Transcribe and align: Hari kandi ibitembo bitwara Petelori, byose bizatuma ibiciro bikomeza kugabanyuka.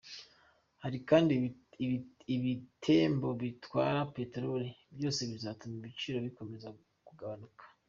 Hari 0.83 0.97
kandi 1.09 1.35
ibitembo 2.35 3.27
bitwara 3.41 3.99
Petelori, 4.15 4.69
byose 4.97 5.19
bizatuma 5.31 5.75
ibiciro 5.77 6.17
bikomeza 6.27 6.67
kugabanyuka. 7.07 7.63